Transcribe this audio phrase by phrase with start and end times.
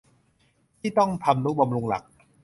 [0.79, 2.03] ที่ต้องทำนุบำรุงหลัก